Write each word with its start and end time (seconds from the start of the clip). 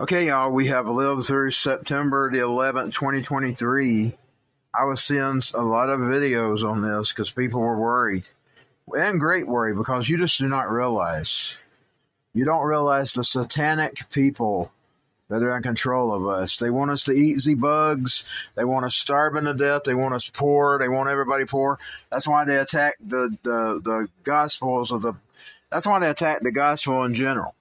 Okay, 0.00 0.26
y'all, 0.26 0.50
we 0.50 0.66
have 0.66 0.88
lived 0.88 1.24
through 1.24 1.52
September 1.52 2.28
the 2.28 2.38
11th, 2.38 2.92
2023. 2.94 4.12
I 4.76 4.84
was 4.86 5.00
seeing 5.00 5.40
a 5.54 5.62
lot 5.62 5.88
of 5.88 6.00
videos 6.00 6.68
on 6.68 6.82
this 6.82 7.10
because 7.10 7.30
people 7.30 7.60
were 7.60 7.78
worried. 7.78 8.24
And 8.92 9.20
great 9.20 9.46
worry 9.46 9.72
because 9.72 10.08
you 10.08 10.18
just 10.18 10.40
do 10.40 10.48
not 10.48 10.68
realize. 10.68 11.54
You 12.32 12.44
don't 12.44 12.66
realize 12.66 13.12
the 13.12 13.22
satanic 13.22 14.10
people 14.10 14.72
that 15.28 15.44
are 15.44 15.56
in 15.56 15.62
control 15.62 16.12
of 16.12 16.26
us. 16.26 16.56
They 16.56 16.70
want 16.70 16.90
us 16.90 17.04
to 17.04 17.12
eat 17.12 17.44
the 17.44 17.54
bugs. 17.54 18.24
They 18.56 18.64
want 18.64 18.86
us 18.86 18.96
starving 18.96 19.44
to 19.44 19.54
death. 19.54 19.82
They 19.84 19.94
want 19.94 20.14
us 20.14 20.28
poor. 20.28 20.76
They 20.76 20.88
want 20.88 21.08
everybody 21.08 21.44
poor. 21.44 21.78
That's 22.10 22.26
why 22.26 22.44
they 22.44 22.56
attack 22.56 22.96
the, 22.98 23.38
the, 23.44 23.80
the 23.80 24.08
gospels 24.24 24.90
of 24.90 25.02
the, 25.02 25.12
that's 25.70 25.86
why 25.86 26.00
they 26.00 26.10
attack 26.10 26.40
the 26.40 26.50
gospel 26.50 27.04
in 27.04 27.14
general. 27.14 27.54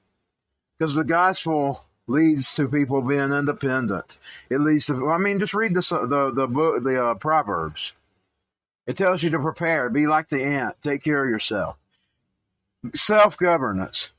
Because 0.80 0.96
the 0.96 1.04
gospel 1.04 1.86
leads 2.08 2.54
to 2.56 2.68
people 2.68 3.02
being 3.02 3.32
independent. 3.32 4.18
It 4.50 4.60
leads 4.60 4.88
to, 4.88 5.10
I 5.10 5.18
mean, 5.18 5.40
just 5.40 5.54
read 5.54 5.74
the 5.74 5.82
the 5.82 6.32
the 6.34 6.48
book, 6.48 6.84
the 6.84 7.04
uh, 7.04 7.14
Proverbs. 7.16 7.94
It 8.86 8.98
tells 8.98 9.24
you 9.24 9.30
to 9.32 9.40
prepare, 9.40 9.90
be 9.90 10.08
like 10.08 10.28
the 10.28 10.44
ant, 10.44 10.76
take 10.82 11.04
care 11.04 11.24
of 11.24 11.30
yourself. 11.30 11.78
Self 12.94 13.38
governance. 13.38 14.12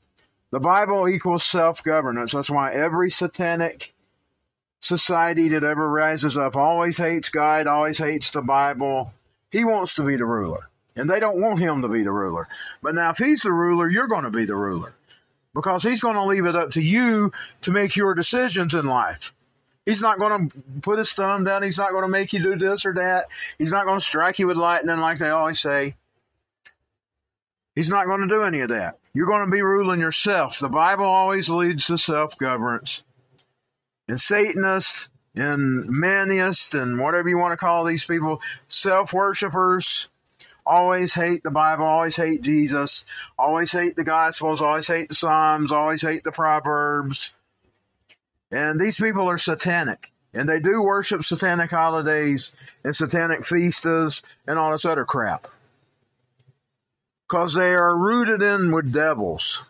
The 0.51 0.59
Bible 0.59 1.07
equals 1.07 1.43
self 1.43 1.83
governance. 1.83 2.31
That's 2.31 2.49
why 2.49 2.73
every 2.73 3.11
satanic 3.11 3.93
society 4.79 5.49
that 5.49 5.63
ever 5.63 5.89
rises 5.89 6.37
up 6.37 6.55
always 6.55 6.97
hates 6.97 7.29
God, 7.29 7.67
always 7.67 7.97
hates 7.97 8.31
the 8.31 8.41
Bible. 8.41 9.13
He 9.51 9.63
wants 9.63 9.95
to 9.95 10.03
be 10.03 10.15
the 10.15 10.25
ruler, 10.25 10.69
and 10.95 11.09
they 11.09 11.19
don't 11.19 11.41
want 11.41 11.59
him 11.59 11.81
to 11.83 11.87
be 11.87 12.03
the 12.03 12.11
ruler. 12.11 12.47
But 12.81 12.95
now, 12.95 13.11
if 13.11 13.17
he's 13.17 13.43
the 13.43 13.51
ruler, 13.51 13.87
you're 13.87 14.07
going 14.07 14.23
to 14.23 14.31
be 14.31 14.45
the 14.45 14.55
ruler 14.55 14.93
because 15.55 15.81
he's 15.81 16.01
going 16.01 16.15
to 16.15 16.25
leave 16.25 16.45
it 16.45 16.55
up 16.55 16.71
to 16.71 16.81
you 16.81 17.31
to 17.61 17.71
make 17.71 17.95
your 17.95 18.13
decisions 18.13 18.75
in 18.75 18.85
life. 18.85 19.33
He's 19.85 20.01
not 20.01 20.19
going 20.19 20.49
to 20.49 20.57
put 20.81 20.99
his 20.99 21.13
thumb 21.13 21.45
down. 21.45 21.63
He's 21.63 21.77
not 21.77 21.91
going 21.91 22.03
to 22.03 22.09
make 22.09 22.33
you 22.33 22.43
do 22.43 22.55
this 22.55 22.85
or 22.85 22.93
that. 22.95 23.27
He's 23.57 23.71
not 23.71 23.85
going 23.85 23.99
to 23.99 24.05
strike 24.05 24.37
you 24.37 24.47
with 24.47 24.57
lightning 24.57 24.99
like 24.99 25.17
they 25.17 25.29
always 25.29 25.59
say. 25.59 25.95
He's 27.75 27.89
not 27.89 28.05
going 28.05 28.21
to 28.21 28.27
do 28.27 28.43
any 28.43 28.61
of 28.61 28.69
that. 28.69 28.99
You're 29.13 29.27
going 29.27 29.45
to 29.45 29.51
be 29.51 29.61
ruling 29.61 29.99
yourself. 29.99 30.59
The 30.59 30.69
Bible 30.69 31.05
always 31.05 31.49
leads 31.49 31.87
to 31.87 31.97
self 31.97 32.37
governance. 32.37 33.03
And 34.07 34.19
Satanists 34.19 35.09
and 35.35 35.89
Manists 35.89 36.79
and 36.79 36.99
whatever 36.99 37.29
you 37.29 37.37
want 37.37 37.53
to 37.53 37.57
call 37.57 37.83
these 37.83 38.05
people, 38.05 38.41
self 38.67 39.13
worshippers, 39.13 40.09
always 40.65 41.13
hate 41.13 41.43
the 41.43 41.51
Bible, 41.51 41.85
always 41.85 42.15
hate 42.15 42.41
Jesus, 42.41 43.05
always 43.37 43.71
hate 43.71 43.95
the 43.95 44.03
Gospels, 44.03 44.61
always 44.61 44.87
hate 44.87 45.09
the 45.09 45.15
Psalms, 45.15 45.71
always 45.71 46.01
hate 46.01 46.23
the 46.23 46.31
Proverbs. 46.31 47.31
And 48.51 48.79
these 48.79 48.97
people 48.97 49.29
are 49.29 49.37
satanic. 49.37 50.11
And 50.33 50.49
they 50.49 50.59
do 50.59 50.81
worship 50.81 51.23
satanic 51.23 51.71
holidays 51.71 52.51
and 52.83 52.93
satanic 52.93 53.41
feastas 53.41 54.21
and 54.45 54.59
all 54.59 54.71
this 54.71 54.83
other 54.83 55.05
crap. 55.05 55.47
Because 57.27 57.53
they 57.53 57.73
are 57.73 57.97
rooted 57.97 58.41
in 58.41 58.71
with 58.71 58.91
devils. 58.91 59.63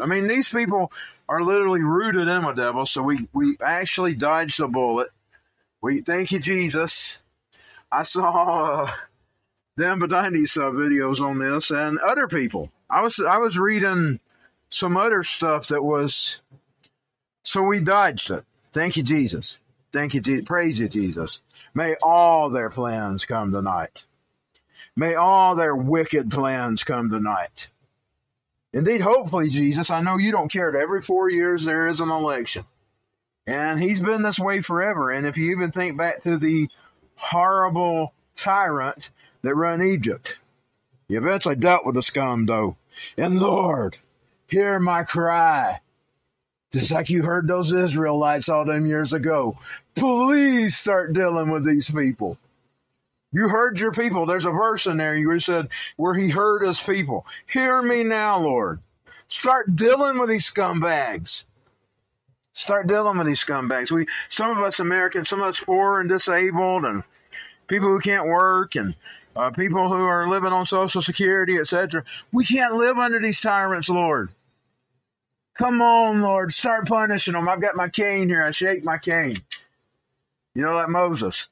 I 0.00 0.06
mean, 0.06 0.26
these 0.26 0.48
people 0.48 0.92
are 1.28 1.42
literally 1.42 1.82
rooted 1.82 2.26
in 2.26 2.46
with 2.46 2.56
devils. 2.56 2.90
So 2.90 3.02
we, 3.02 3.28
we 3.32 3.56
actually 3.62 4.14
dodged 4.14 4.58
the 4.58 4.66
bullet. 4.66 5.10
We 5.82 6.00
thank 6.00 6.32
you, 6.32 6.38
Jesus. 6.38 7.20
I 7.92 8.02
saw 8.02 8.84
uh, 8.84 8.90
them 9.78 10.00
Badani's 10.00 10.56
uh, 10.56 10.70
videos 10.70 11.20
on 11.20 11.38
this 11.38 11.70
and 11.70 11.98
other 11.98 12.28
people. 12.28 12.70
I 12.90 13.00
was 13.00 13.18
I 13.20 13.38
was 13.38 13.58
reading 13.58 14.20
some 14.68 14.96
other 14.96 15.22
stuff 15.22 15.68
that 15.68 15.82
was 15.82 16.42
so 17.42 17.62
we 17.62 17.80
dodged 17.80 18.30
it. 18.30 18.44
Thank 18.72 18.96
you, 18.96 19.02
Jesus. 19.02 19.60
Thank 19.92 20.12
you. 20.14 20.42
Praise 20.42 20.78
you, 20.78 20.88
Jesus. 20.88 21.40
May 21.74 21.96
all 22.02 22.50
their 22.50 22.68
plans 22.68 23.24
come 23.24 23.52
tonight. 23.52 24.04
May 24.94 25.14
all 25.14 25.54
their 25.54 25.74
wicked 25.74 26.30
plans 26.30 26.84
come 26.84 27.10
tonight. 27.10 27.68
Indeed, 28.72 29.00
hopefully, 29.00 29.48
Jesus, 29.48 29.90
I 29.90 30.02
know 30.02 30.18
you 30.18 30.30
don't 30.30 30.52
care 30.52 30.76
every 30.76 31.00
four 31.00 31.30
years 31.30 31.64
there 31.64 31.88
is 31.88 32.00
an 32.00 32.10
election. 32.10 32.64
And 33.46 33.82
he's 33.82 34.00
been 34.00 34.22
this 34.22 34.38
way 34.38 34.60
forever. 34.60 35.10
And 35.10 35.26
if 35.26 35.38
you 35.38 35.52
even 35.52 35.70
think 35.70 35.96
back 35.96 36.20
to 36.20 36.36
the 36.36 36.68
horrible 37.16 38.12
tyrant 38.36 39.10
that 39.42 39.54
run 39.54 39.82
Egypt. 39.82 40.38
He 41.08 41.16
eventually 41.16 41.56
dealt 41.56 41.86
with 41.86 41.94
the 41.94 42.02
scum, 42.02 42.46
though. 42.46 42.76
And 43.16 43.40
Lord, 43.40 43.98
hear 44.46 44.78
my 44.78 45.04
cry. 45.04 45.80
Just 46.72 46.90
like 46.90 47.08
you 47.08 47.22
heard 47.22 47.48
those 47.48 47.72
Israelites 47.72 48.48
all 48.48 48.66
them 48.66 48.84
years 48.84 49.14
ago. 49.14 49.56
Please 49.94 50.76
start 50.76 51.14
dealing 51.14 51.50
with 51.50 51.64
these 51.64 51.90
people. 51.90 52.36
You 53.32 53.48
heard 53.48 53.78
your 53.80 53.92
people. 53.92 54.26
There's 54.26 54.46
a 54.46 54.50
verse 54.50 54.86
in 54.86 54.96
there 54.96 55.16
you 55.16 55.38
said 55.38 55.68
where 55.96 56.14
he 56.14 56.28
heard 56.28 56.66
his 56.66 56.80
people. 56.80 57.26
Hear 57.46 57.80
me 57.82 58.04
now, 58.04 58.40
Lord. 58.40 58.80
Start 59.28 59.76
dealing 59.76 60.18
with 60.18 60.28
these 60.28 60.50
scumbags. 60.50 61.44
Start 62.54 62.86
dealing 62.86 63.18
with 63.18 63.26
these 63.26 63.44
scumbags. 63.44 63.90
We 63.90 64.06
some 64.28 64.56
of 64.56 64.64
us 64.64 64.80
Americans, 64.80 65.28
some 65.28 65.40
of 65.40 65.48
us 65.48 65.60
poor 65.60 66.00
and 66.00 66.08
disabled 66.08 66.84
and 66.84 67.02
people 67.68 67.88
who 67.88 68.00
can't 68.00 68.26
work 68.26 68.74
and 68.74 68.94
uh, 69.38 69.50
people 69.50 69.88
who 69.88 70.04
are 70.04 70.28
living 70.28 70.52
on 70.52 70.66
Social 70.66 71.00
Security, 71.00 71.58
etc. 71.58 72.02
We 72.32 72.44
can't 72.44 72.74
live 72.74 72.98
under 72.98 73.20
these 73.20 73.40
tyrants, 73.40 73.88
Lord. 73.88 74.30
Come 75.56 75.80
on, 75.80 76.20
Lord, 76.20 76.52
start 76.52 76.88
punishing 76.88 77.34
them. 77.34 77.48
I've 77.48 77.60
got 77.60 77.76
my 77.76 77.88
cane 77.88 78.28
here. 78.28 78.42
I 78.42 78.50
shake 78.50 78.84
my 78.84 78.98
cane. 78.98 79.38
You 80.54 80.62
know, 80.62 80.74
like 80.74 80.88
Moses. 80.88 81.48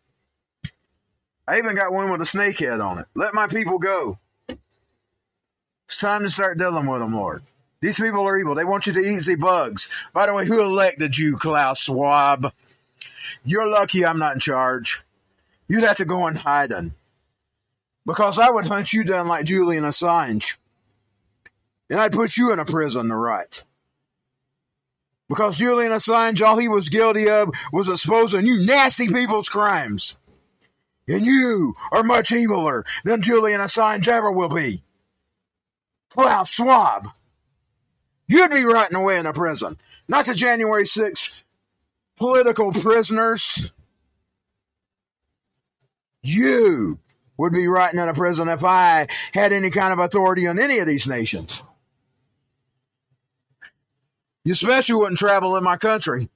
I 1.47 1.59
even 1.59 1.77
got 1.77 1.93
one 1.93 2.11
with 2.11 2.21
a 2.21 2.27
snake 2.27 2.59
head 2.59 2.81
on 2.81 2.99
it. 2.99 3.07
Let 3.15 3.35
my 3.35 3.47
people 3.47 3.79
go. 3.79 4.19
It's 4.49 5.99
time 5.99 6.23
to 6.23 6.29
start 6.29 6.59
dealing 6.59 6.87
with 6.87 7.01
them, 7.01 7.15
Lord. 7.15 7.45
These 7.81 8.01
people 8.01 8.27
are 8.27 8.37
evil. 8.37 8.57
They 8.57 8.65
want 8.65 8.89
you 8.89 8.93
to 8.95 9.01
eat 9.01 9.25
the 9.25 9.37
bugs. 9.37 9.89
By 10.13 10.27
the 10.27 10.35
way, 10.35 10.45
who 10.45 10.61
elected 10.61 11.17
you, 11.17 11.37
Klaus 11.37 11.79
Schwab? 11.79 12.53
You're 13.45 13.69
lucky 13.69 14.05
I'm 14.05 14.19
not 14.19 14.35
in 14.35 14.41
charge. 14.41 15.05
You'd 15.69 15.85
have 15.85 15.99
to 15.99 16.05
go 16.05 16.27
and 16.27 16.37
hide 16.37 16.73
in 16.73 16.77
hiding. 16.77 16.93
Because 18.07 18.39
I 18.39 18.51
would 18.51 18.67
hunt 18.67 18.93
you 18.93 19.05
down 19.05 19.27
like 19.27 19.47
Julian 19.47 19.85
Assange. 19.85 20.57
And 21.91 22.01
I'd 22.01 22.13
put 22.13 22.37
you 22.37 22.53
in 22.53 22.61
a 22.61 22.65
prison 22.65 23.09
to 23.09 23.17
right. 23.17 23.63
Because 25.29 25.59
Julian 25.59 25.91
Assange, 25.91 26.41
all 26.41 26.57
he 26.57 26.69
was 26.69 26.89
guilty 26.89 27.29
of 27.29 27.51
was 27.73 27.89
exposing 27.89 28.47
you 28.47 28.65
nasty 28.65 29.09
people's 29.09 29.49
crimes. 29.49 30.17
And 31.09 31.25
you 31.25 31.75
are 31.93 32.05
much 32.05 32.31
eviler 32.31 32.85
than 33.05 33.23
Julian 33.23 33.61
Assange 33.61 34.07
ever 34.07 34.31
will 34.31 34.49
be. 34.49 34.83
Klaus 36.11 36.51
Schwab. 36.51 37.09
You'd 38.29 38.51
be 38.51 38.65
rotting 38.65 38.97
away 38.97 39.19
in 39.19 39.27
a 39.27 39.33
prison. 39.33 39.79
Not 40.09 40.27
the 40.27 40.35
January 40.35 40.85
6th 40.85 41.43
political 42.17 42.73
prisoners. 42.73 43.71
You 46.23 46.99
would 47.37 47.53
be 47.53 47.69
rotting 47.69 48.01
in 48.01 48.09
a 48.09 48.15
prison 48.15 48.49
if 48.49 48.65
I 48.65 49.09
had 49.33 49.53
any 49.53 49.71
kind 49.71 49.93
of 49.93 49.99
authority 49.99 50.47
on 50.47 50.59
any 50.59 50.79
of 50.79 50.87
these 50.87 51.07
nations. 51.07 51.63
You 54.45 54.53
especially 54.53 54.95
wouldn't 54.95 55.19
travel 55.19 55.57
in 55.57 55.65
my 55.65 55.77
country. 55.77 56.31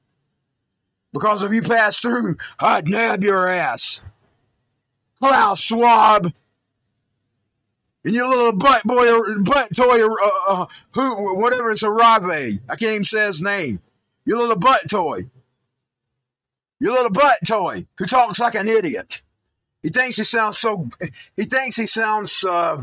Because 1.13 1.43
if 1.43 1.53
you 1.53 1.63
pass 1.63 1.99
through, 1.99 2.37
I'd 2.59 2.89
nab 2.89 3.23
your 3.25 3.49
ass. 3.49 4.01
Klaus 5.19 5.61
Schwab. 5.61 6.33
And 8.03 8.15
your 8.15 8.29
little 8.29 8.53
butt 8.53 8.83
boy, 8.85 9.07
butt 9.43 9.77
toy, 9.77 10.05
uh, 10.05 10.31
uh, 10.49 10.67
who, 10.93 11.37
whatever 11.37 11.71
it's 11.71 11.83
a 11.83 11.91
Rave. 11.91 12.61
I 12.69 12.77
can't 12.77 12.93
even 12.93 13.05
say 13.05 13.27
his 13.27 13.43
name. 13.43 13.81
Your 14.25 14.39
little 14.39 14.57
butt 14.57 14.89
toy. 14.89 15.27
Your 16.79 16.95
little 16.95 17.11
butt 17.11 17.39
toy 17.47 17.87
who 17.99 18.07
talks 18.07 18.41
like 18.41 18.55
an 18.55 18.69
idiot. 18.69 19.21
He 19.83 19.89
thinks 19.89 20.17
he 20.17 20.25
sounds 20.25 20.59
so. 20.59 20.91
He 21.37 21.45
thinks 21.45 21.77
he 21.77 21.87
sounds 21.87 22.45
uh, 22.45 22.83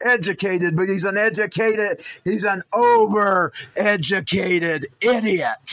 educated, 0.00 0.76
but 0.76 0.88
he's 0.88 1.02
an 1.04 1.16
educated. 1.16 2.04
He's 2.22 2.44
an 2.44 2.62
over-educated 2.72 4.86
idiot, 5.00 5.72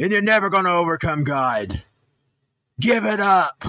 and 0.00 0.10
you're 0.10 0.20
never 0.20 0.50
going 0.50 0.64
to 0.64 0.72
overcome 0.72 1.22
God. 1.22 1.80
Give 2.80 3.04
it 3.04 3.20
up. 3.20 3.62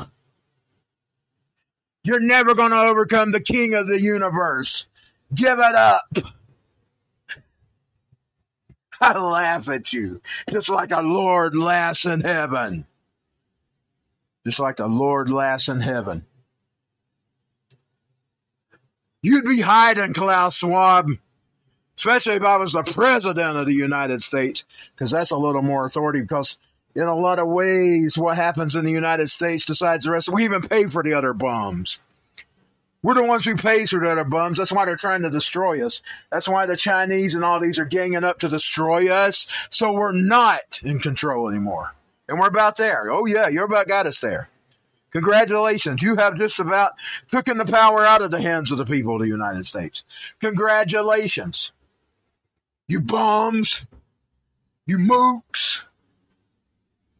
You're 2.04 2.20
never 2.20 2.56
going 2.56 2.72
to 2.72 2.80
overcome 2.80 3.32
the 3.32 3.40
King 3.40 3.76
of 3.76 3.86
the 3.88 4.02
universe. 4.02 4.88
Give 5.36 5.60
it 5.60 5.76
up. 5.76 6.18
I 9.00 9.16
laugh 9.18 9.70
at 9.70 9.94
you, 9.94 10.22
just 10.50 10.70
like 10.70 10.90
a 10.92 11.02
Lord 11.02 11.56
laughs 11.56 12.06
in 12.06 12.22
heaven 12.22 12.88
just 14.46 14.60
like 14.60 14.78
the 14.78 14.88
Lord 14.88 15.30
laughs 15.30 15.68
in 15.68 15.82
heaven. 15.82 16.26
You'd 19.22 19.46
be 19.46 19.62
hiding, 19.62 20.14
Klaus 20.14 20.56
Schwab. 20.58 21.12
especially 21.98 22.34
if 22.34 22.44
I 22.44 22.58
was 22.58 22.74
the 22.74 22.84
president 22.84 23.58
of 23.58 23.68
the 23.68 23.74
United 23.74 24.24
States, 24.24 24.66
because 24.96 25.12
that's 25.12 25.30
a 25.30 25.38
little 25.38 25.62
more 25.62 25.86
authority. 25.86 26.22
Because 26.22 26.58
in 26.96 27.04
a 27.04 27.14
lot 27.14 27.38
of 27.38 27.48
ways, 27.48 28.18
what 28.18 28.36
happens 28.38 28.76
in 28.76 28.86
the 28.86 28.92
United 28.92 29.30
States 29.30 29.66
decides 29.66 30.06
the 30.06 30.12
rest. 30.12 30.28
We 30.28 30.44
even 30.44 30.62
pay 30.64 30.88
for 30.88 31.04
the 31.04 31.14
other 31.14 31.34
bums. 31.34 32.02
We're 33.04 33.14
the 33.14 33.24
ones 33.24 33.46
who 33.46 33.56
pay 33.56 33.86
for 33.86 34.00
the 34.00 34.12
other 34.12 34.24
bums. 34.24 34.58
That's 34.58 34.72
why 34.72 34.86
they're 34.86 34.96
trying 34.96 35.22
to 35.22 35.30
destroy 35.30 35.86
us. 35.86 36.02
That's 36.32 36.48
why 36.48 36.66
the 36.66 36.78
Chinese 36.78 37.36
and 37.36 37.44
all 37.44 37.60
these 37.60 37.78
are 37.78 37.86
ganging 37.86 38.24
up 38.24 38.40
to 38.40 38.50
destroy 38.50 39.10
us. 39.10 39.48
So 39.70 39.94
we're 39.94 40.12
not 40.12 40.80
in 40.84 41.00
control 41.00 41.50
anymore. 41.50 41.94
And 42.28 42.40
we're 42.40 42.48
about 42.48 42.78
there. 42.78 43.12
Oh, 43.12 43.26
yeah, 43.26 43.48
you're 43.48 43.66
about 43.66 43.88
got 43.88 44.08
us 44.08 44.20
there. 44.20 44.50
Congratulations. 45.12 46.02
You 46.02 46.16
have 46.16 46.38
just 46.38 46.60
about 46.60 46.94
taken 47.28 47.58
the 47.58 47.66
power 47.66 48.06
out 48.06 48.22
of 48.22 48.32
the 48.32 48.42
hands 48.42 48.72
of 48.72 48.78
the 48.78 48.86
people 48.86 49.16
of 49.16 49.22
the 49.22 49.28
United 49.28 49.68
States. 49.68 50.06
Congratulations. 50.40 51.74
You 52.88 53.02
bums. 53.02 53.86
You 54.86 54.98
mooks. 54.98 55.84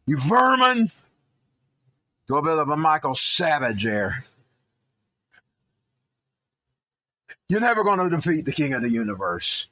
You 0.06 0.16
vermin. 0.16 0.90
Go 2.28 2.36
a 2.36 2.42
bit 2.42 2.58
of 2.58 2.68
a 2.70 2.76
Michael 2.76 3.14
Savage 3.14 3.84
there. 3.84 4.24
You're 7.48 7.60
never 7.60 7.84
going 7.84 7.98
to 7.98 8.16
defeat 8.16 8.46
the 8.46 8.52
King 8.52 8.72
of 8.72 8.80
the 8.80 8.90
universe. 8.90 9.66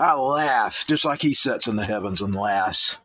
I 0.00 0.14
laugh 0.14 0.84
just 0.88 1.04
like 1.04 1.22
he 1.22 1.32
sits 1.32 1.68
in 1.68 1.76
the 1.76 1.84
heavens 1.84 2.20
and 2.20 2.34
laughs. 2.34 2.98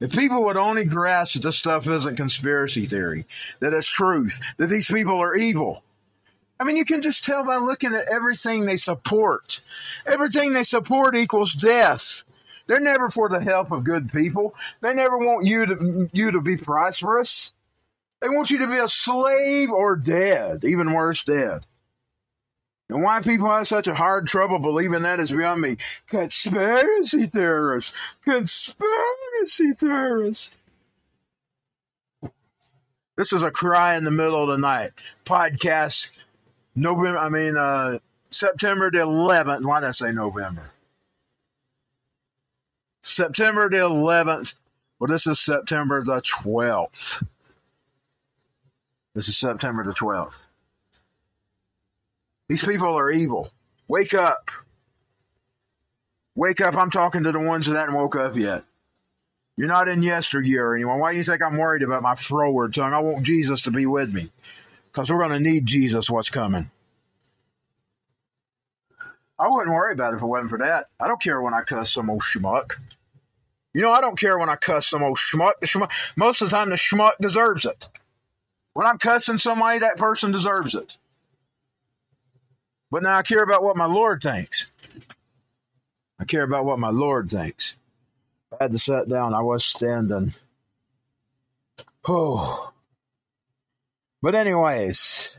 If 0.00 0.12
people 0.12 0.44
would 0.44 0.56
only 0.56 0.84
grasp 0.84 1.34
that 1.34 1.42
this 1.42 1.56
stuff 1.56 1.86
isn't 1.86 2.16
conspiracy 2.16 2.86
theory, 2.86 3.26
that 3.60 3.74
it's 3.74 3.86
truth, 3.86 4.40
that 4.56 4.68
these 4.68 4.90
people 4.90 5.20
are 5.20 5.36
evil. 5.36 5.82
I 6.58 6.64
mean, 6.64 6.76
you 6.76 6.84
can 6.84 7.02
just 7.02 7.24
tell 7.24 7.44
by 7.44 7.56
looking 7.56 7.94
at 7.94 8.08
everything 8.08 8.64
they 8.64 8.76
support. 8.76 9.60
Everything 10.06 10.52
they 10.52 10.64
support 10.64 11.14
equals 11.14 11.54
death. 11.54 12.24
They're 12.66 12.80
never 12.80 13.10
for 13.10 13.28
the 13.28 13.40
help 13.40 13.72
of 13.72 13.84
good 13.84 14.12
people. 14.12 14.54
They 14.80 14.94
never 14.94 15.18
want 15.18 15.46
you 15.46 15.66
to 15.66 16.10
you 16.12 16.30
to 16.30 16.40
be 16.40 16.56
prosperous. 16.56 17.52
They 18.20 18.28
want 18.28 18.50
you 18.50 18.58
to 18.58 18.66
be 18.66 18.76
a 18.76 18.88
slave 18.88 19.70
or 19.70 19.96
dead, 19.96 20.64
even 20.64 20.92
worse, 20.92 21.24
dead. 21.24 21.66
And 22.90 23.04
why 23.04 23.20
people 23.20 23.48
have 23.48 23.68
such 23.68 23.86
a 23.86 23.94
hard 23.94 24.26
trouble 24.26 24.58
believing 24.58 25.02
that 25.02 25.20
is 25.20 25.30
beyond 25.30 25.60
me. 25.60 25.76
Conspiracy 26.08 27.26
theorists. 27.26 27.96
Conspiracy 28.24 29.72
theorists. 29.78 30.56
This 33.16 33.32
is 33.32 33.44
a 33.44 33.50
cry 33.52 33.94
in 33.94 34.02
the 34.02 34.10
middle 34.10 34.42
of 34.42 34.48
the 34.48 34.58
night. 34.58 34.90
Podcast 35.24 36.10
November, 36.74 37.18
I 37.18 37.28
mean, 37.28 37.56
uh, 37.56 37.98
September 38.30 38.90
the 38.90 38.98
11th. 38.98 39.64
Why 39.64 39.80
did 39.80 39.88
I 39.88 39.92
say 39.92 40.10
November? 40.10 40.72
September 43.02 43.70
the 43.70 43.76
11th. 43.76 44.54
Well, 44.98 45.08
this 45.08 45.28
is 45.28 45.38
September 45.38 46.02
the 46.02 46.20
12th. 46.22 47.24
This 49.14 49.28
is 49.28 49.36
September 49.36 49.84
the 49.84 49.92
12th. 49.92 50.40
These 52.50 52.66
people 52.66 52.98
are 52.98 53.12
evil. 53.12 53.48
Wake 53.86 54.12
up. 54.12 54.50
Wake 56.34 56.60
up. 56.60 56.76
I'm 56.76 56.90
talking 56.90 57.22
to 57.22 57.30
the 57.30 57.38
ones 57.38 57.66
that 57.66 57.76
haven't 57.76 57.94
woke 57.94 58.16
up 58.16 58.34
yet. 58.34 58.64
You're 59.56 59.68
not 59.68 59.86
in 59.86 60.02
yesteryear 60.02 60.74
anymore. 60.74 60.98
Why 60.98 61.12
do 61.12 61.18
you 61.18 61.22
think 61.22 61.44
I'm 61.44 61.56
worried 61.56 61.84
about 61.84 62.02
my 62.02 62.16
forward 62.16 62.74
tongue? 62.74 62.92
I 62.92 62.98
want 62.98 63.22
Jesus 63.22 63.62
to 63.62 63.70
be 63.70 63.86
with 63.86 64.12
me. 64.12 64.32
Because 64.86 65.08
we're 65.08 65.20
going 65.24 65.30
to 65.30 65.38
need 65.38 65.64
Jesus 65.64 66.10
what's 66.10 66.28
coming. 66.28 66.72
I 69.38 69.46
wouldn't 69.46 69.72
worry 69.72 69.92
about 69.92 70.14
it 70.14 70.16
if 70.16 70.22
it 70.24 70.26
wasn't 70.26 70.50
for 70.50 70.58
that. 70.58 70.88
I 70.98 71.06
don't 71.06 71.22
care 71.22 71.40
when 71.40 71.54
I 71.54 71.60
cuss 71.60 71.92
some 71.92 72.10
old 72.10 72.22
schmuck. 72.22 72.72
You 73.72 73.82
know, 73.82 73.92
I 73.92 74.00
don't 74.00 74.18
care 74.18 74.36
when 74.36 74.48
I 74.48 74.56
cuss 74.56 74.88
some 74.88 75.04
old 75.04 75.18
schmuck. 75.18 75.52
Schmuck 75.62 75.92
most 76.16 76.42
of 76.42 76.50
the 76.50 76.56
time, 76.56 76.70
the 76.70 76.74
schmuck 76.74 77.12
deserves 77.20 77.64
it. 77.64 77.86
When 78.72 78.88
I'm 78.88 78.98
cussing 78.98 79.38
somebody, 79.38 79.78
that 79.78 79.98
person 79.98 80.32
deserves 80.32 80.74
it. 80.74 80.96
But 82.90 83.02
now 83.02 83.16
I 83.16 83.22
care 83.22 83.42
about 83.42 83.62
what 83.62 83.76
my 83.76 83.86
Lord 83.86 84.22
thinks. 84.22 84.66
I 86.18 86.24
care 86.24 86.42
about 86.42 86.64
what 86.64 86.78
my 86.78 86.90
Lord 86.90 87.30
thinks. 87.30 87.76
I 88.52 88.64
had 88.64 88.72
to 88.72 88.78
sit 88.78 89.08
down. 89.08 89.32
I 89.32 89.42
was 89.42 89.64
standing. 89.64 90.32
Oh. 92.06 92.72
But, 94.22 94.34
anyways, 94.34 95.38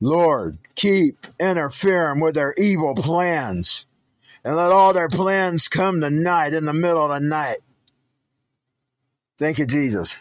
Lord, 0.00 0.58
keep 0.74 1.26
interfering 1.40 2.20
with 2.20 2.34
their 2.34 2.54
evil 2.56 2.94
plans 2.94 3.86
and 4.44 4.56
let 4.56 4.70
all 4.70 4.92
their 4.92 5.08
plans 5.08 5.68
come 5.68 6.00
tonight 6.00 6.54
in 6.54 6.66
the 6.66 6.72
middle 6.72 7.04
of 7.04 7.10
the 7.10 7.26
night. 7.26 7.58
Thank 9.38 9.58
you, 9.58 9.66
Jesus. 9.66 10.18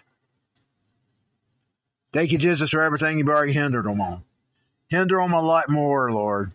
Thank 2.11 2.31
you, 2.31 2.37
Jesus, 2.37 2.71
for 2.71 2.81
everything 2.81 3.17
you've 3.17 3.29
already 3.29 3.53
hindered 3.53 3.85
them 3.85 4.01
on. 4.01 4.23
Hinder 4.89 5.17
them 5.17 5.33
a 5.33 5.41
lot 5.41 5.69
more, 5.69 6.11
Lord. 6.11 6.51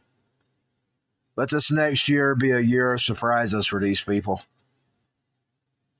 Let 1.36 1.50
this 1.50 1.70
next 1.70 2.08
year 2.08 2.34
be 2.34 2.50
a 2.50 2.60
year 2.60 2.92
of 2.92 3.02
surprises 3.02 3.66
for 3.66 3.80
these 3.80 4.00
people. 4.00 4.42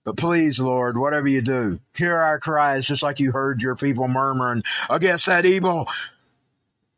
But 0.04 0.16
please, 0.16 0.60
Lord, 0.60 0.98
whatever 0.98 1.28
you 1.28 1.40
do, 1.40 1.80
hear 1.94 2.16
our 2.16 2.38
cries 2.38 2.86
just 2.86 3.02
like 3.02 3.20
you 3.20 3.32
heard 3.32 3.62
your 3.62 3.74
people 3.74 4.06
murmuring 4.06 4.62
against 4.90 5.26
that 5.26 5.46
evil, 5.46 5.88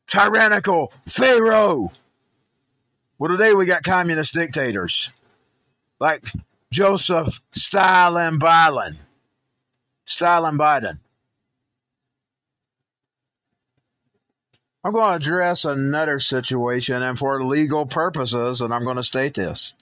tyrannical 0.09 0.93
Pharaoh. 1.07 1.93
Well, 3.19 3.31
today 3.31 3.55
we 3.55 3.65
got 3.65 3.85
communist 3.85 4.35
dictators 4.35 5.11
like 6.01 6.25
Joseph 6.73 7.41
Stalin 7.53 8.39
Biden. 8.41 8.97
Stalin 10.05 10.59
Biden. 10.59 10.99
I'm 14.87 14.93
going 14.93 15.11
to 15.11 15.17
address 15.17 15.65
another 15.65 16.21
situation 16.21 17.03
and 17.03 17.19
for 17.19 17.43
legal 17.43 17.87
purposes, 17.87 18.61
and 18.61 18.73
I'm 18.73 18.85
going 18.85 18.99
to 18.99 19.03
state 19.03 19.35
this. 19.35 19.75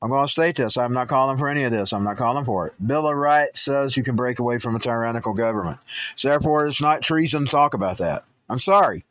I'm 0.00 0.08
going 0.08 0.24
to 0.24 0.30
state 0.30 0.54
this. 0.54 0.76
I'm 0.76 0.92
not 0.92 1.08
calling 1.08 1.36
for 1.36 1.48
any 1.48 1.64
of 1.64 1.72
this. 1.72 1.92
I'm 1.92 2.04
not 2.04 2.18
calling 2.18 2.44
for 2.44 2.68
it. 2.68 2.74
Bill 2.86 3.08
of 3.08 3.16
Rights 3.16 3.62
says 3.62 3.96
you 3.96 4.04
can 4.04 4.14
break 4.14 4.38
away 4.38 4.58
from 4.58 4.76
a 4.76 4.78
tyrannical 4.78 5.34
government. 5.34 5.80
So 6.14 6.28
therefore, 6.28 6.68
it's 6.68 6.80
not 6.80 7.02
treason 7.02 7.46
to 7.46 7.50
talk 7.50 7.74
about 7.74 7.98
that. 7.98 8.22
I'm 8.48 8.60
sorry. 8.60 9.04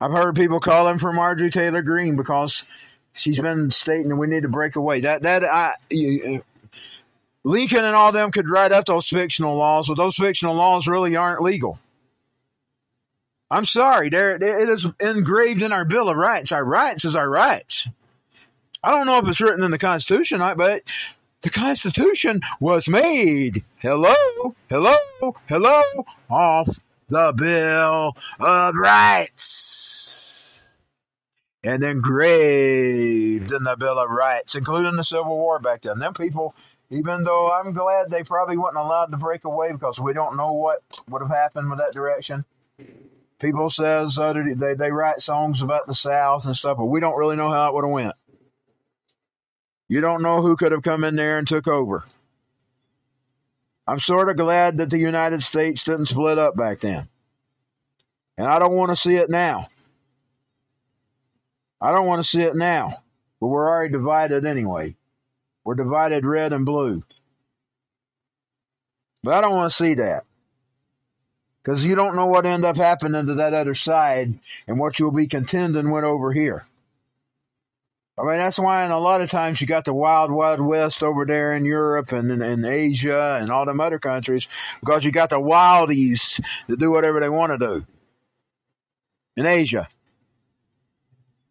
I've 0.00 0.10
heard 0.10 0.34
people 0.34 0.58
calling 0.58 0.98
for 0.98 1.12
Marjorie 1.12 1.50
Taylor 1.50 1.82
Greene 1.82 2.16
because 2.16 2.64
she's 3.12 3.38
been 3.38 3.70
stating 3.70 4.08
that 4.08 4.16
we 4.16 4.26
need 4.26 4.42
to 4.42 4.48
break 4.48 4.74
away. 4.74 5.02
That 5.02 5.22
that 5.22 5.44
I 5.44 5.74
you, 5.90 6.42
Lincoln 7.44 7.84
and 7.84 7.96
all 7.96 8.12
them 8.12 8.30
could 8.30 8.48
write 8.48 8.72
up 8.72 8.86
those 8.86 9.08
fictional 9.08 9.56
laws, 9.56 9.88
but 9.88 9.96
those 9.96 10.14
fictional 10.16 10.54
laws 10.54 10.86
really 10.86 11.16
aren't 11.16 11.42
legal. 11.42 11.78
I'm 13.50 13.64
sorry, 13.64 14.08
there 14.08 14.36
it 14.36 14.42
is 14.42 14.86
engraved 15.00 15.60
in 15.60 15.72
our 15.72 15.84
Bill 15.84 16.08
of 16.08 16.16
Rights. 16.16 16.52
Our 16.52 16.64
rights 16.64 17.04
is 17.04 17.14
our 17.14 17.28
rights. 17.28 17.88
I 18.82 18.90
don't 18.90 19.06
know 19.06 19.18
if 19.18 19.28
it's 19.28 19.40
written 19.40 19.62
in 19.62 19.70
the 19.70 19.78
Constitution, 19.78 20.40
but 20.56 20.82
the 21.42 21.50
Constitution 21.50 22.40
was 22.60 22.88
made. 22.88 23.64
Hello, 23.76 24.14
hello, 24.70 24.96
hello, 25.48 25.82
off 26.30 26.68
the 27.08 27.34
Bill 27.36 28.16
of 28.40 28.74
Rights. 28.74 30.62
And 31.62 31.84
engraved 31.84 33.52
in 33.52 33.64
the 33.64 33.76
Bill 33.76 33.98
of 33.98 34.08
Rights, 34.10 34.54
including 34.54 34.96
the 34.96 35.04
Civil 35.04 35.36
War 35.38 35.58
back 35.58 35.82
then. 35.82 35.98
Them 35.98 36.14
people 36.14 36.54
even 36.92 37.24
though 37.24 37.50
I'm 37.50 37.72
glad 37.72 38.10
they 38.10 38.22
probably 38.22 38.58
weren't 38.58 38.76
allowed 38.76 39.06
to 39.06 39.16
break 39.16 39.44
away 39.44 39.72
because 39.72 39.98
we 39.98 40.12
don't 40.12 40.36
know 40.36 40.52
what 40.52 40.82
would 41.08 41.22
have 41.22 41.30
happened 41.30 41.70
with 41.70 41.78
that 41.78 41.94
direction. 41.94 42.44
People 43.38 43.70
says 43.70 44.18
uh, 44.18 44.32
they 44.32 44.74
they 44.74 44.92
write 44.92 45.20
songs 45.20 45.62
about 45.62 45.86
the 45.86 45.94
South 45.94 46.44
and 46.44 46.54
stuff, 46.54 46.76
but 46.76 46.84
we 46.84 47.00
don't 47.00 47.18
really 47.18 47.36
know 47.36 47.50
how 47.50 47.68
it 47.68 47.74
would 47.74 47.84
have 47.84 47.92
went. 47.92 48.14
You 49.88 50.00
don't 50.00 50.22
know 50.22 50.42
who 50.42 50.54
could 50.54 50.72
have 50.72 50.82
come 50.82 51.02
in 51.02 51.16
there 51.16 51.38
and 51.38 51.48
took 51.48 51.66
over. 51.66 52.04
I'm 53.86 53.98
sort 53.98 54.28
of 54.28 54.36
glad 54.36 54.76
that 54.78 54.90
the 54.90 54.98
United 54.98 55.42
States 55.42 55.84
didn't 55.84 56.06
split 56.06 56.38
up 56.38 56.56
back 56.56 56.80
then. 56.80 57.08
And 58.38 58.46
I 58.46 58.58
don't 58.58 58.74
want 58.74 58.90
to 58.90 58.96
see 58.96 59.16
it 59.16 59.28
now. 59.28 59.68
I 61.80 61.90
don't 61.90 62.06
want 62.06 62.22
to 62.22 62.28
see 62.28 62.42
it 62.42 62.54
now. 62.54 63.02
But 63.40 63.48
we're 63.48 63.68
already 63.68 63.92
divided 63.92 64.46
anyway. 64.46 64.96
We're 65.64 65.74
divided 65.74 66.24
red 66.24 66.52
and 66.52 66.66
blue. 66.66 67.02
But 69.22 69.34
I 69.34 69.40
don't 69.40 69.54
want 69.54 69.70
to 69.70 69.76
see 69.76 69.94
that. 69.94 70.24
Because 71.62 71.84
you 71.84 71.94
don't 71.94 72.16
know 72.16 72.26
what 72.26 72.44
end 72.44 72.64
up 72.64 72.76
happening 72.76 73.26
to 73.26 73.34
that 73.34 73.54
other 73.54 73.74
side 73.74 74.38
and 74.66 74.78
what 74.78 74.98
you'll 74.98 75.12
be 75.12 75.28
contending 75.28 75.92
with 75.92 76.02
over 76.02 76.32
here. 76.32 76.66
I 78.18 78.24
mean, 78.24 78.38
that's 78.38 78.58
why, 78.58 78.82
and 78.82 78.92
a 78.92 78.98
lot 78.98 79.20
of 79.20 79.30
times 79.30 79.60
you 79.60 79.66
got 79.66 79.84
the 79.84 79.94
wild, 79.94 80.30
wild 80.30 80.60
west 80.60 81.02
over 81.02 81.24
there 81.24 81.54
in 81.54 81.64
Europe 81.64 82.12
and 82.12 82.30
in 82.42 82.64
Asia 82.64 83.38
and 83.40 83.50
all 83.50 83.64
them 83.64 83.80
other 83.80 83.98
countries 83.98 84.48
because 84.80 85.04
you 85.04 85.10
got 85.12 85.30
the 85.30 85.40
wildies 85.40 86.42
to 86.66 86.76
do 86.76 86.90
whatever 86.90 87.20
they 87.20 87.30
want 87.30 87.52
to 87.52 87.58
do 87.58 87.86
in 89.36 89.46
Asia. 89.46 89.88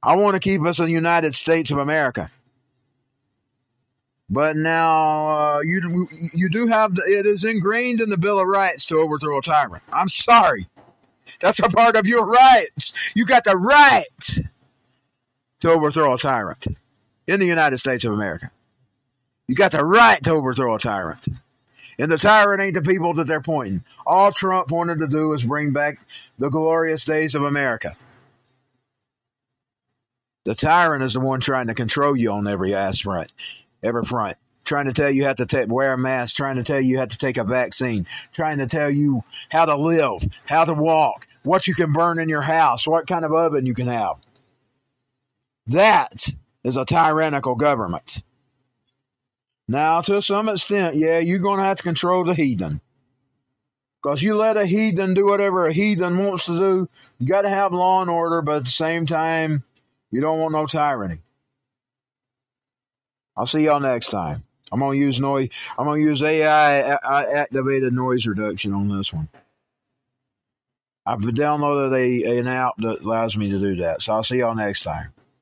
I 0.03 0.15
want 0.15 0.35
to 0.35 0.39
keep 0.39 0.61
us 0.63 0.79
in 0.79 0.85
the 0.85 0.91
United 0.91 1.35
States 1.35 1.71
of 1.71 1.77
America. 1.77 2.29
But 4.31 4.55
now 4.55 5.29
uh, 5.29 5.59
you 5.59 6.07
you 6.33 6.47
do 6.47 6.65
have 6.67 6.95
the, 6.95 7.01
it 7.01 7.25
is 7.25 7.43
ingrained 7.43 7.99
in 7.99 8.09
the 8.09 8.17
Bill 8.17 8.39
of 8.39 8.47
Rights 8.47 8.85
to 8.85 8.97
overthrow 8.97 9.39
a 9.39 9.41
tyrant. 9.41 9.83
I'm 9.91 10.07
sorry, 10.07 10.69
that's 11.41 11.59
a 11.59 11.67
part 11.67 11.97
of 11.97 12.07
your 12.07 12.25
rights. 12.25 12.93
You 13.13 13.25
got 13.25 13.43
the 13.43 13.57
right 13.57 14.39
to 15.59 15.69
overthrow 15.69 16.13
a 16.13 16.17
tyrant 16.17 16.65
in 17.27 17.41
the 17.41 17.45
United 17.45 17.79
States 17.79 18.05
of 18.05 18.13
America. 18.13 18.49
You 19.47 19.55
got 19.55 19.73
the 19.73 19.83
right 19.83 20.23
to 20.23 20.31
overthrow 20.31 20.75
a 20.75 20.79
tyrant. 20.79 21.27
And 21.99 22.09
the 22.09 22.17
tyrant 22.17 22.61
ain't 22.61 22.73
the 22.73 22.81
people 22.81 23.13
that 23.15 23.27
they're 23.27 23.41
pointing. 23.41 23.83
All 24.07 24.31
Trump 24.31 24.71
wanted 24.71 24.99
to 24.99 25.07
do 25.07 25.33
is 25.33 25.43
bring 25.43 25.73
back 25.73 25.99
the 26.39 26.49
glorious 26.49 27.03
days 27.03 27.35
of 27.35 27.43
America. 27.43 27.97
The 30.45 30.55
tyrant 30.55 31.03
is 31.03 31.13
the 31.13 31.19
one 31.19 31.41
trying 31.41 31.67
to 31.67 31.75
control 31.75 32.15
you 32.15 32.31
on 32.31 32.47
every 32.47 32.71
front 32.93 33.29
every 33.83 34.03
front. 34.03 34.37
Trying 34.63 34.85
to 34.85 34.93
tell 34.93 35.09
you 35.09 35.25
how 35.25 35.33
to 35.33 35.45
take, 35.45 35.69
wear 35.69 35.93
a 35.93 35.97
mask, 35.97 36.35
trying 36.35 36.57
to 36.57 36.63
tell 36.63 36.79
you 36.79 36.99
how 36.99 37.05
to 37.05 37.17
take 37.17 37.37
a 37.37 37.43
vaccine, 37.43 38.05
trying 38.31 38.59
to 38.59 38.67
tell 38.67 38.89
you 38.89 39.23
how 39.49 39.65
to 39.65 39.75
live, 39.75 40.23
how 40.45 40.65
to 40.65 40.73
walk, 40.73 41.27
what 41.43 41.67
you 41.67 41.73
can 41.73 41.91
burn 41.91 42.19
in 42.19 42.29
your 42.29 42.41
house, 42.41 42.85
what 42.85 43.07
kind 43.07 43.25
of 43.25 43.33
oven 43.33 43.65
you 43.65 43.73
can 43.73 43.87
have. 43.87 44.17
That 45.67 46.27
is 46.63 46.77
a 46.77 46.85
tyrannical 46.85 47.55
government. 47.55 48.21
Now, 49.67 50.01
to 50.01 50.21
some 50.21 50.49
extent, 50.49 50.95
yeah, 50.95 51.19
you're 51.19 51.39
going 51.39 51.59
to 51.59 51.65
have 51.65 51.77
to 51.77 51.83
control 51.83 52.23
the 52.23 52.35
heathen. 52.35 52.81
Because 54.01 54.21
you 54.23 54.35
let 54.35 54.57
a 54.57 54.65
heathen 54.65 55.13
do 55.13 55.27
whatever 55.27 55.67
a 55.67 55.73
heathen 55.73 56.17
wants 56.17 56.45
to 56.45 56.57
do, 56.57 56.89
you 57.19 57.27
got 57.27 57.43
to 57.43 57.49
have 57.49 57.71
law 57.71 58.01
and 58.01 58.09
order, 58.09 58.41
but 58.41 58.57
at 58.57 58.63
the 58.65 58.71
same 58.71 59.05
time, 59.05 59.63
you 60.11 60.19
don't 60.21 60.39
want 60.39 60.53
no 60.53 60.65
tyranny. 60.65 61.19
I'll 63.35 63.45
see 63.45 63.65
y'all 63.65 63.79
next 63.79 64.09
time. 64.09 64.43
I'm 64.71 64.79
gonna 64.79 64.97
use 64.97 65.19
noise. 65.19 65.49
I'm 65.77 65.85
gonna 65.85 65.99
use 66.01 66.23
AI 66.23 66.97
activated 67.41 67.93
noise 67.93 68.25
reduction 68.25 68.73
on 68.73 68.87
this 68.89 69.11
one. 69.11 69.27
I've 71.05 71.19
downloaded 71.19 71.97
a 71.97 72.39
an 72.39 72.47
app 72.47 72.75
that 72.77 73.01
allows 73.01 73.35
me 73.35 73.49
to 73.49 73.59
do 73.59 73.75
that. 73.77 74.01
So 74.01 74.13
I'll 74.13 74.23
see 74.23 74.37
y'all 74.37 74.55
next 74.55 74.83
time. 74.83 75.13